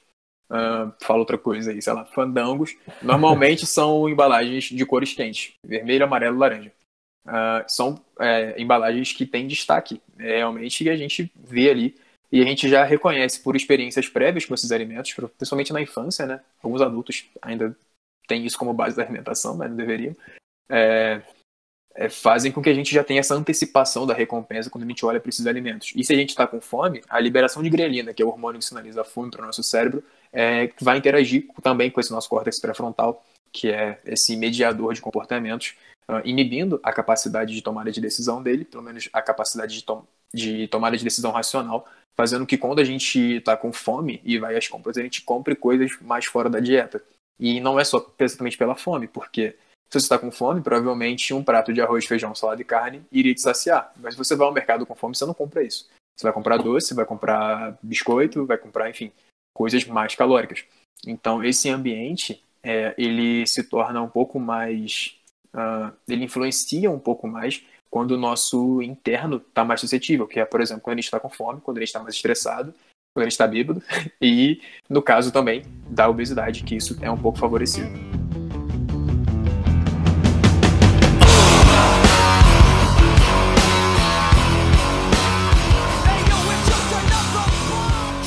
[0.52, 6.06] uh, fala outra coisa aí, sei lá, fandangos, normalmente são embalagens de cores quentes, vermelho,
[6.06, 6.72] amarelo, laranja
[7.30, 11.96] uh, são é, embalagens que têm destaque, é, realmente, e a gente vê ali,
[12.32, 16.42] e a gente já reconhece por experiências prévias com esses alimentos, principalmente na infância, né?
[16.62, 17.76] Alguns adultos ainda
[18.28, 20.16] têm isso como base da alimentação, mas não deveriam.
[20.70, 21.24] É,
[22.00, 25.06] é, fazem com que a gente já tenha essa antecipação da recompensa quando a gente
[25.06, 25.92] olha para esses alimentos.
[25.94, 28.58] E se a gente está com fome, a liberação de grelina, que é o hormônio
[28.58, 32.30] que sinaliza a fome para o nosso cérebro, é, vai interagir também com esse nosso
[32.30, 35.76] córtex pré-frontal, que é esse mediador de comportamentos,
[36.10, 40.06] uh, inibindo a capacidade de tomada de decisão dele, pelo menos a capacidade de, tom
[40.34, 41.86] de tomada de decisão racional,
[42.16, 45.54] fazendo que quando a gente está com fome e vai às compras, a gente compre
[45.54, 47.04] coisas mais fora da dieta.
[47.38, 49.56] E não é só exatamente pela fome, porque
[49.91, 53.34] se você está com fome, provavelmente um prato de arroz, feijão, salada e carne iria
[53.34, 53.91] te saciar.
[53.97, 55.89] Mas você vai ao mercado com fome, você não compra isso.
[56.15, 59.12] Você vai comprar doce, vai comprar biscoito, vai comprar, enfim,
[59.54, 60.63] coisas mais calóricas.
[61.08, 65.19] Então, esse ambiente, é, ele se torna um pouco mais
[65.54, 70.45] uh, ele influencia um pouco mais quando o nosso interno está mais suscetível, que é,
[70.45, 72.73] por exemplo, quando a gente está com fome, quando a gente está mais estressado,
[73.13, 73.82] quando a gente está bêbado,
[74.21, 78.19] e no caso também da obesidade, que isso é um pouco favorecido.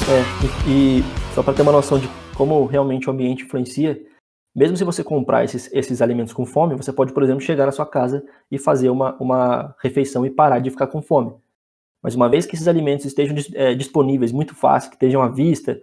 [0.08, 4.00] É, e, e só para ter uma noção de como realmente o ambiente influencia,
[4.54, 7.72] mesmo se você comprar esses, esses alimentos com fome, você pode, por exemplo, chegar na
[7.72, 11.32] sua casa e fazer uma, uma refeição e parar de ficar com fome.
[12.02, 15.80] Mas uma vez que esses alimentos estejam é, disponíveis muito fácil, que estejam à vista,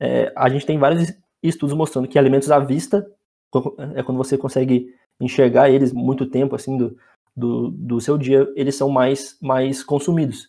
[0.00, 3.04] é, a gente tem vários estudos mostrando que alimentos à vista
[3.94, 6.96] é quando você consegue enxergar eles muito tempo assim do,
[7.36, 10.48] do, do seu dia, eles são mais, mais consumidos.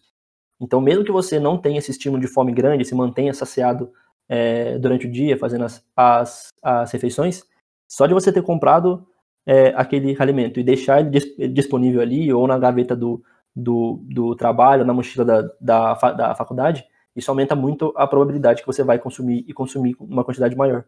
[0.60, 3.92] Então, mesmo que você não tenha esse estímulo de fome grande, se mantenha saciado
[4.28, 7.44] é, durante o dia, fazendo as, as, as refeições,
[7.88, 9.08] só de você ter comprado
[9.46, 13.24] é, aquele alimento e deixar ele dis disponível ali, ou na gaveta do,
[13.56, 18.68] do, do trabalho, na mochila da, da, da faculdade, isso aumenta muito a probabilidade que
[18.68, 20.86] você vai consumir e consumir uma quantidade maior.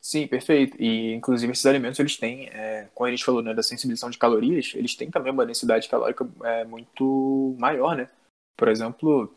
[0.00, 0.76] Sim, perfeito.
[0.82, 4.18] E inclusive esses alimentos eles têm, é, como a gente falou né, da sensibilização de
[4.18, 8.08] calorias, eles têm também uma densidade calórica é, muito maior, né?
[8.56, 9.34] Por exemplo,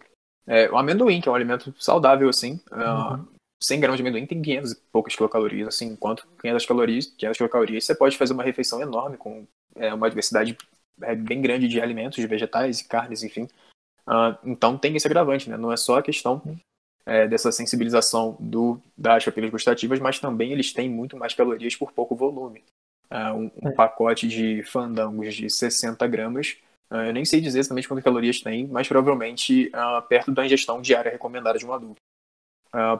[0.47, 3.21] é, o amendoim, que é um alimento saudável, assim, uhum.
[3.21, 3.27] uh,
[3.61, 7.85] 100 gramas de amendoim tem 500 e poucas quilocalorias, assim, enquanto 500 calorias, 500 quilocalorias,
[7.85, 10.57] você pode fazer uma refeição enorme com é, uma diversidade
[11.01, 13.47] é, bem grande de alimentos, de vegetais e carnes, enfim.
[14.07, 15.57] Uh, então tem esse agravante, né?
[15.57, 16.41] Não é só a questão
[17.05, 21.91] é, dessa sensibilização do, das papilas gustativas, mas também eles têm muito mais calorias por
[21.91, 22.63] pouco volume.
[23.11, 23.71] Uh, um, um é.
[23.71, 26.57] pacote de fandangos de 60 gramas,
[26.91, 31.11] eu nem sei dizer exatamente quantas calorias tem, mas provavelmente uh, perto da ingestão diária
[31.11, 32.01] recomendada de um adulto.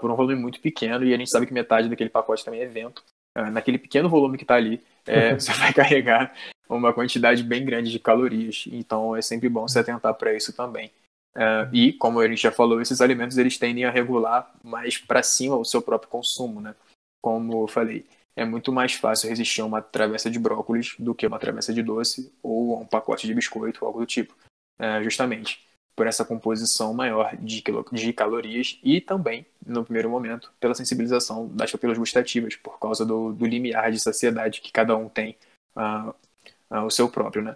[0.01, 2.65] por um volume muito pequeno, e a gente sabe que metade daquele pacote também é
[2.65, 3.03] vento.
[3.51, 6.33] naquele pequeno volume que está ali, é, você vai carregar
[6.67, 8.65] uma quantidade bem grande de calorias.
[8.71, 10.91] Então é sempre bom se atentar para isso também.
[11.35, 15.21] Uh, e, como a gente já falou, esses alimentos eles tendem a regular mais para
[15.21, 16.73] cima o seu próprio consumo, né?
[17.21, 21.25] Como eu falei, é muito mais fácil resistir a uma travessa de brócolis do que
[21.25, 24.35] uma travessa de doce ou a um pacote de biscoito ou algo do tipo.
[24.79, 30.75] Uh, justamente por essa composição maior de, de calorias e também, no primeiro momento, pela
[30.75, 35.37] sensibilização das papilas gustativas, por causa do, do limiar de saciedade que cada um tem
[35.77, 36.13] uh,
[36.85, 37.55] o seu próprio, né?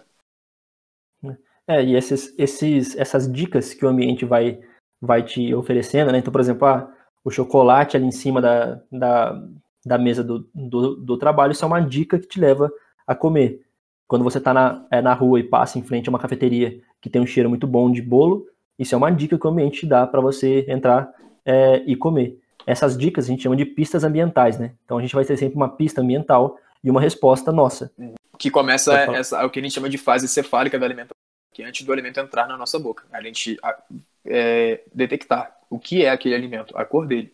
[1.66, 4.60] É, e esses, esses, essas dicas que o ambiente vai,
[5.00, 6.18] vai te oferecendo, né?
[6.18, 9.48] Então, por exemplo, ah, o chocolate ali em cima da, da,
[9.84, 12.70] da mesa do, do, do, trabalho, isso é uma dica que te leva
[13.06, 13.62] a comer.
[14.06, 17.08] Quando você está na, é, na rua e passa em frente a uma cafeteria que
[17.08, 18.46] tem um cheiro muito bom de bolo,
[18.78, 21.12] isso é uma dica que o ambiente te dá para você entrar
[21.44, 22.38] é, e comer.
[22.66, 24.72] Essas dicas a gente chama de pistas ambientais, né?
[24.84, 27.90] Então a gente vai ter sempre uma pista ambiental e uma resposta nossa.
[28.38, 31.20] Que começa essa, o que a gente chama de fase cefálica da alimentação
[31.52, 33.58] que antes do alimento entrar na nossa boca, a gente
[34.24, 37.32] é, detectar o que é aquele alimento, a cor dele,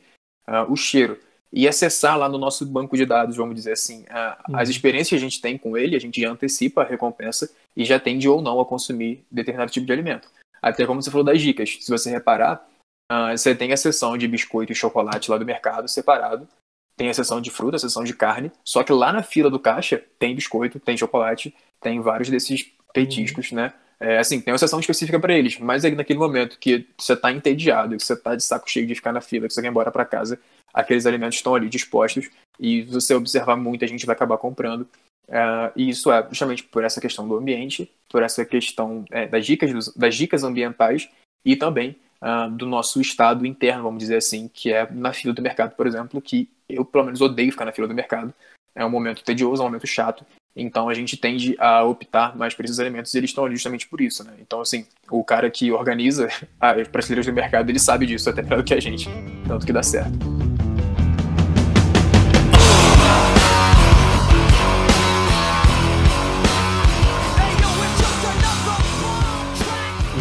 [0.49, 1.19] uh, o cheiro,
[1.53, 4.59] e acessar lá no nosso banco de dados, vamos dizer assim, uh, uhum.
[4.59, 7.85] as experiências que a gente tem com ele, a gente já antecipa a recompensa e
[7.85, 10.29] já tende ou não a consumir determinado tipo de alimento.
[10.61, 12.67] Até como você falou das dicas, se você reparar,
[13.11, 16.49] uh, você tem a seção de biscoito e chocolate lá do mercado separado,
[16.97, 19.61] tem a seção de fruta, a seção de carne, só que lá na fila do
[19.61, 23.59] caixa tem biscoito, tem chocolate, tem vários desses petiscos, uhum.
[23.59, 23.73] né?
[23.99, 27.33] É, assim, tem uma sessão específica para eles, mas aí naquele momento que você tá
[27.33, 29.71] entediado, que você tá de saco cheio de ficar na fila, que você quer ir
[29.71, 30.39] embora para casa,
[30.77, 32.29] aqueles alimentos estão ali dispostos
[32.61, 34.87] e você observar muito, a gente vai acabar comprando.
[35.27, 39.47] É, e isso é justamente por essa questão do ambiente, por essa questão é, das,
[39.47, 41.09] dicas, das dicas ambientais
[41.45, 45.43] e também uh, do nosso estado interno, vamos dizer assim, que é na fila do
[45.43, 48.33] mercado, por exemplo, que eu pelo menos odeio ficar na fila do mercado.
[48.75, 52.55] É um momento tedioso, é um momento chato, então a gente tende a optar mais
[52.55, 54.35] por esses alimentos e eles estão ali justamente por isso, né?
[54.39, 56.29] Então, assim, o cara que organiza
[56.61, 59.09] as prateleiras do mercado, ele sabe disso até melhor do que a gente.
[59.47, 60.56] Tanto que dá certo.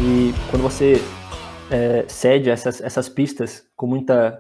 [0.08, 0.98] E quando você
[1.72, 4.40] é, cede essas, essas pistas com muita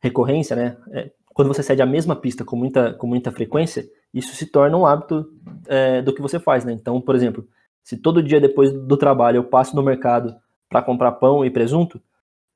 [0.00, 0.76] recorrência, né?
[0.92, 4.76] É, quando você cede a mesma pista com muita, com muita frequência, isso se torna
[4.76, 5.28] um hábito
[5.66, 6.72] é, do que você faz, né?
[6.72, 7.44] Então, por exemplo,
[7.82, 10.36] se todo dia depois do trabalho eu passo no mercado
[10.68, 12.00] para comprar pão e presunto,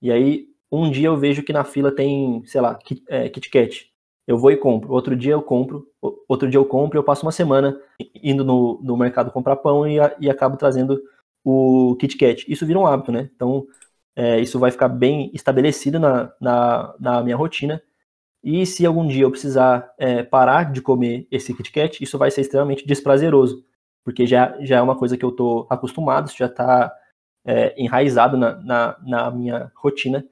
[0.01, 3.51] e aí um dia eu vejo que na fila tem, sei lá, Kit, é, Kit
[3.51, 3.91] Kat.
[4.29, 4.93] Eu vou e compro.
[4.93, 5.89] Outro dia eu compro.
[6.29, 7.77] Outro dia eu compro eu passo uma semana
[8.23, 11.03] indo no, no mercado comprar pão e, e acabo trazendo
[11.51, 12.45] o Kit Kat.
[12.49, 13.31] Isso vira um hábito, né?
[13.35, 13.67] Então,
[14.17, 17.83] é, isso vai ficar bem estabelecido na, na, na minha rotina
[18.43, 22.31] e se algum dia eu precisar é, parar de comer esse Kit Kat, isso vai
[22.31, 23.65] ser extremamente desprazeroso,
[24.05, 26.93] porque já, já é uma coisa que eu estou acostumado, já está
[27.45, 30.25] é, enraizado na, na, na, minha rotina,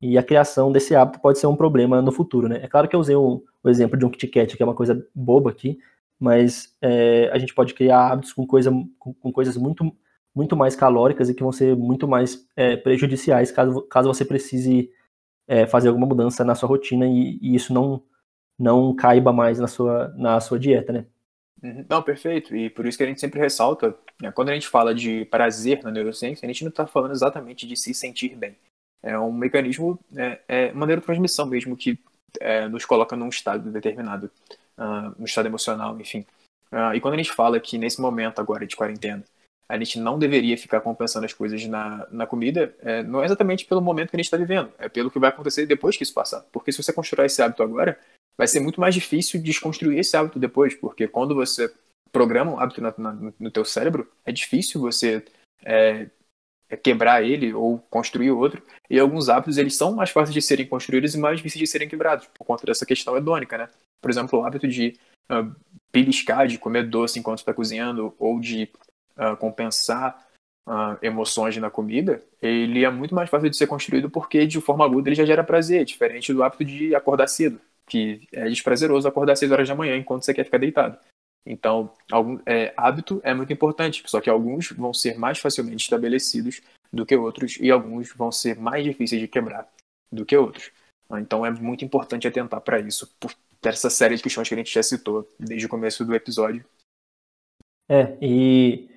[0.00, 2.60] e a criação desse hábito pode ser um problema no futuro, né?
[2.62, 4.74] É claro que eu usei um, o exemplo de um Kit Kat, que é uma
[4.74, 5.78] coisa boba aqui,
[6.20, 9.90] mas é, a gente pode criar hábitos com, coisa, com, com, coisas muito,
[10.34, 14.90] muito mais calóricas e que vão ser muito mais é, prejudiciais caso, caso você precise
[15.46, 18.02] é, fazer alguma mudança na sua rotina e, e, isso não
[18.56, 21.06] não caiba mais na sua, na sua dieta, né?
[21.60, 21.84] Uhum.
[21.88, 22.54] Não, perfeito.
[22.54, 25.82] E por isso que a gente sempre ressalta, né, quando a gente fala de prazer
[25.82, 28.56] na neurociência, a gente não está falando exatamente de se sentir bem.
[29.02, 31.98] É um mecanismo, é, é uma neurotransmissão mesmo que
[32.40, 34.30] é, nos coloca num estado determinado,
[34.78, 36.24] uh, estado emocional, enfim.
[36.72, 39.24] Uh, e quando a gente fala que nesse momento agora de quarentena,
[39.68, 43.64] a gente não deveria ficar compensando as coisas na, na comida, é, não é exatamente
[43.64, 46.12] pelo momento que a gente está vivendo, é pelo que vai acontecer depois que isso
[46.12, 46.42] passar.
[46.52, 47.98] Porque se você constrói esse hábito agora,
[48.36, 51.72] vai ser muito mais difícil desconstruir esse hábito depois, porque quando você
[52.12, 55.24] programa um hábito na, na, no teu cérebro, é difícil você
[55.64, 56.08] é,
[56.68, 58.62] é quebrar ele ou construir outro.
[58.88, 61.88] E alguns hábitos eles são mais fáceis de serem construídos e mais difíceis de serem
[61.88, 63.68] quebrados, por conta dessa questão hedônica, né?
[64.00, 64.96] Por exemplo, o hábito de
[65.30, 65.54] uh,
[65.92, 68.70] beliscar, de comer doce enquanto está cozinhando, ou de
[69.16, 70.26] uh, compensar
[70.66, 74.84] uh, emoções na comida, ele é muito mais fácil de ser construído porque de forma
[74.84, 79.36] aguda ele já gera prazer, diferente do hábito de acordar cedo, que é desprazeroso acordar
[79.36, 80.98] 6 horas da manhã enquanto você quer ficar deitado.
[81.46, 86.62] Então, algum, é, hábito é muito importante, só que alguns vão ser mais facilmente estabelecidos
[86.90, 89.68] do que outros e alguns vão ser mais difíceis de quebrar.
[90.10, 90.70] do que outros.
[91.18, 94.72] Então é muito importante atentar para isso, por essa série de questões que a gente
[94.72, 96.64] já citou desde o começo do episódio.
[97.88, 98.88] É, e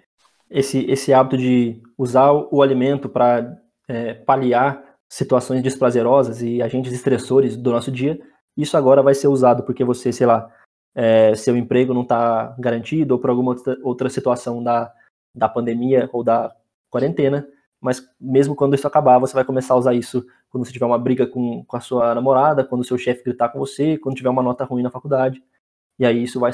[0.50, 3.58] esse, esse hábito de usar o alimento para
[3.88, 8.20] é, paliar situações desprazerosas e agentes estressores do nosso dia,
[8.56, 10.50] isso agora vai ser usado porque você, sei lá,
[10.96, 14.92] é, seu emprego não está garantido ou por alguma outra situação da,
[15.34, 16.54] da pandemia ou da
[16.90, 17.48] quarentena,
[17.80, 20.98] mas mesmo quando isso acabar, você vai começar a usar isso quando você tiver uma
[20.98, 24.30] briga com, com a sua namorada, quando o seu chefe gritar com você, quando tiver
[24.30, 25.44] uma nota ruim na faculdade.
[26.00, 26.52] E aí isso vai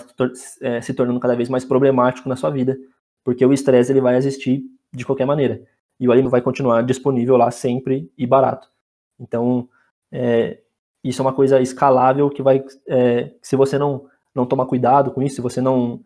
[0.61, 2.77] é, se tornando cada vez mais problemático na sua vida,
[3.23, 5.61] porque o estresse ele vai existir de qualquer maneira.
[5.99, 8.67] E o alimento vai continuar disponível lá sempre e barato.
[9.19, 9.69] Então,
[10.11, 10.59] é,
[11.03, 15.21] isso é uma coisa escalável que vai, é, se você não, não tomar cuidado com
[15.21, 16.03] isso, se você não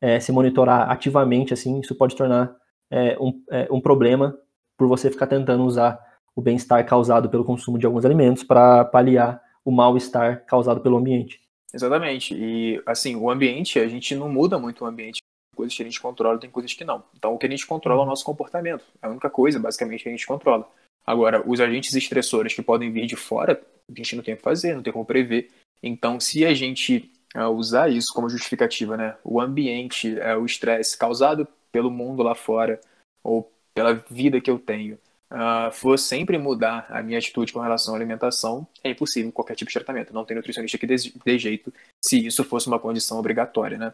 [0.00, 2.54] é, se monitorar ativamente, assim, isso pode tornar
[2.90, 4.36] é, um, é, um problema
[4.76, 6.00] por você ficar tentando usar
[6.34, 11.40] o bem-estar causado pelo consumo de alguns alimentos para paliar o mal-estar causado pelo ambiente.
[11.72, 12.34] Exatamente.
[12.34, 15.20] E, assim, o ambiente, a gente não muda muito o ambiente.
[15.60, 17.02] Coisas que a gente controla, tem coisas que não.
[17.14, 18.82] Então, o que a gente controla é o nosso comportamento.
[19.02, 20.66] É a única coisa, basicamente, que a gente controla.
[21.06, 24.42] Agora, os agentes estressores que podem vir de fora, a gente não tem o que
[24.42, 25.50] fazer, não tem como prever.
[25.82, 29.18] Então, se a gente uh, usar isso como justificativa, né?
[29.22, 32.80] O ambiente, uh, o estresse causado pelo mundo lá fora,
[33.22, 34.98] ou pela vida que eu tenho,
[35.30, 39.70] uh, for sempre mudar a minha atitude com relação à alimentação, é impossível qualquer tipo
[39.70, 40.14] de tratamento.
[40.14, 41.70] Não tem nutricionista que dê jeito
[42.02, 43.92] se isso fosse uma condição obrigatória, né?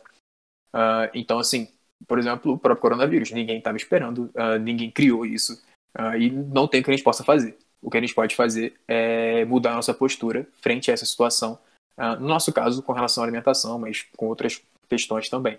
[0.75, 1.69] Uh, então, assim,
[2.07, 5.63] por exemplo, o próprio coronavírus, ninguém estava esperando, uh, ninguém criou isso,
[6.19, 7.57] e não tem o que a gente possa fazer.
[7.81, 11.59] O que a gente pode fazer é mudar a nossa postura frente a essa situação,
[12.21, 15.59] no nosso caso, com relação à alimentação, mas com outras questões também.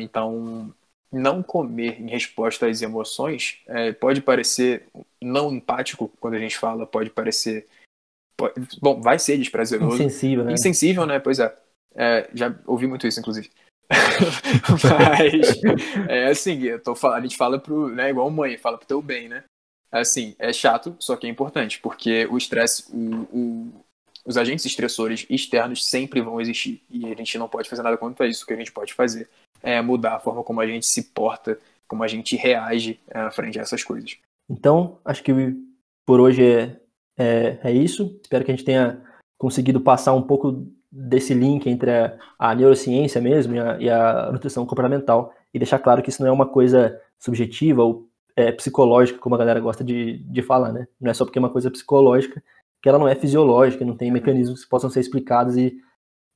[0.00, 0.72] então,
[1.10, 4.86] não comer em resposta às emoções é, pode parecer
[5.20, 7.66] não empático quando a gente fala, pode parecer.
[8.36, 9.96] Pode, bom, vai ser desprazeroso.
[9.96, 10.52] Insensível, né?
[10.52, 11.18] Insensível, né?
[11.18, 11.56] Pois é.
[11.94, 13.50] é já ouvi muito isso, inclusive.
[14.70, 15.60] Mas,
[16.08, 19.28] é assim, eu tô, a gente fala pro, né, igual mãe, fala pro teu bem,
[19.28, 19.44] né?
[19.90, 23.72] Assim, é chato, só que é importante, porque o estresse, o, o,
[24.26, 28.26] os agentes estressores externos sempre vão existir, e a gente não pode fazer nada contra
[28.26, 29.28] isso, o que a gente pode fazer
[29.62, 33.58] é, mudar a forma como a gente se porta, como a gente reage é, frente
[33.58, 34.18] a essas coisas.
[34.48, 35.32] Então, acho que
[36.06, 36.80] por hoje é,
[37.18, 38.18] é, é, isso.
[38.22, 39.02] Espero que a gente tenha
[39.38, 44.30] conseguido passar um pouco desse link entre a, a neurociência mesmo e a, e a,
[44.32, 49.18] nutrição comportamental e deixar claro que isso não é uma coisa subjetiva ou é, psicológica,
[49.18, 50.86] como a galera gosta de, de falar, né?
[51.00, 52.42] Não é só porque é uma coisa psicológica
[52.80, 55.76] que ela não é fisiológica, não tem mecanismos que possam ser explicados e,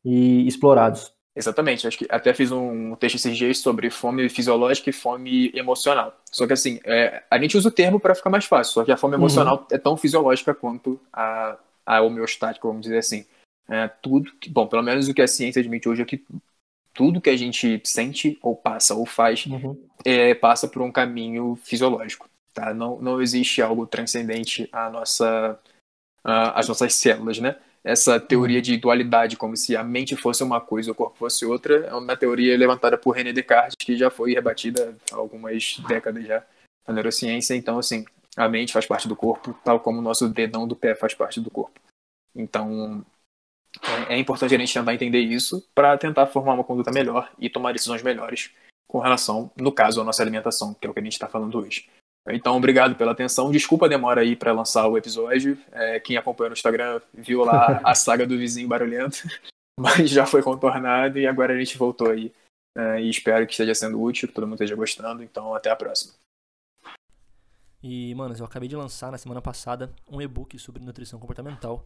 [0.05, 1.15] e explorados.
[1.35, 6.15] Exatamente, acho que até fiz um texto esses dias sobre fome fisiológica e fome emocional.
[6.31, 8.93] Só que assim, é, a gente usa o termo para ficar mais fácil, só que
[8.93, 9.21] a fome uhum.
[9.21, 9.67] emocional uhum.
[9.71, 13.25] é tão fisiológica quanto a, a homeostática, vamos dizer assim.
[13.69, 16.25] É, tudo que, bom, pelo menos o que a ciência admite hoje é que
[16.93, 19.79] tudo que a gente sente ou passa ou faz uhum.
[20.05, 22.29] é, passa por um caminho fisiológico.
[22.53, 22.75] Tá?
[22.75, 25.59] Não, não existe algo transcendente à nossa,
[26.23, 27.57] às nossas células, né?
[27.85, 28.63] essa teoria uhum.
[28.63, 31.95] de dualidade, como se a mente fosse uma coisa e o corpo fosse outra, é
[31.95, 36.45] uma teoria levantada por René Descartes, que já foi rebatida há algumas décadas já
[36.87, 37.55] na neurociência.
[37.55, 38.05] Então, assim,
[38.37, 41.41] a mente faz parte do corpo, tal como o nosso dedão do pé faz parte
[41.41, 41.81] do corpo.
[42.35, 43.05] Então,
[44.09, 47.49] é, é importante a gente tentar entender isso para tentar formar uma conduta melhor e
[47.49, 48.51] tomar decisões melhores
[48.87, 51.59] com relação, no caso, à nossa alimentação, que é o que a gente está falando
[51.59, 51.89] hoje.
[52.29, 53.51] Então, obrigado pela atenção.
[53.51, 55.59] Desculpa a demora aí para lançar o episódio.
[55.73, 59.27] É, quem acompanhou no Instagram viu lá a saga do vizinho barulhento,
[59.81, 62.33] mas já foi contornado e agora a gente voltou aí.
[62.77, 65.23] É, e espero que esteja sendo útil, que todo mundo esteja gostando.
[65.23, 66.13] Então, até a próxima.
[67.83, 71.85] E, mano, eu acabei de lançar na semana passada um e-book sobre nutrição comportamental,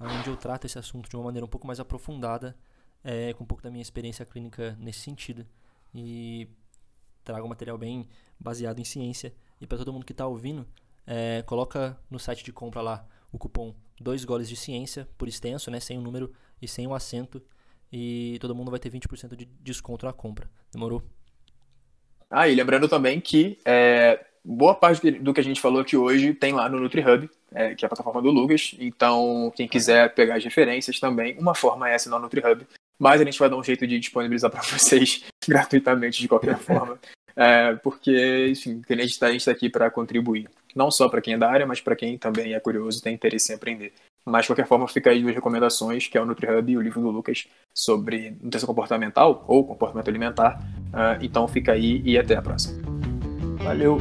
[0.00, 2.56] onde eu trato esse assunto de uma maneira um pouco mais aprofundada,
[3.02, 5.46] é, com um pouco da minha experiência clínica nesse sentido.
[5.94, 6.48] E
[7.24, 10.66] trago material bem baseado em ciência e para todo mundo que está ouvindo,
[11.06, 15.70] é, coloca no site de compra lá o cupom 2 goles de ciência, por extenso,
[15.70, 17.42] né, sem o um número e sem o um acento.
[17.92, 20.50] E todo mundo vai ter 20% de desconto na compra.
[20.72, 21.02] Demorou?
[22.28, 26.34] Ah, e lembrando também que é, boa parte do que a gente falou aqui hoje
[26.34, 28.76] tem lá no NutriHub, é, que é a plataforma do Lucas.
[28.78, 32.66] Então, quem quiser pegar as referências também, uma forma é essa no NutriHub.
[32.98, 36.98] Mas a gente vai dar um jeito de disponibilizar para vocês gratuitamente de qualquer forma.
[37.38, 40.48] É, porque, enfim, a gente está tá aqui para contribuir.
[40.74, 43.12] Não só para quem é da área, mas para quem também é curioso e tem
[43.12, 43.92] interesse em aprender.
[44.24, 47.02] Mas, de qualquer forma, fica aí duas recomendações, que é o NutriHub e o livro
[47.02, 50.58] do Lucas sobre nutrição comportamental ou comportamento alimentar.
[50.86, 52.80] Uh, então, fica aí e até a próxima.
[53.62, 53.98] Valeu!